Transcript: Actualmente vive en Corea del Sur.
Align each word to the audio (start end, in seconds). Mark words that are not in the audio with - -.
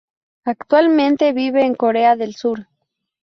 Actualmente 0.45 1.31
vive 1.31 1.63
en 1.63 1.75
Corea 1.75 2.15
del 2.15 2.33
Sur. 2.35 2.65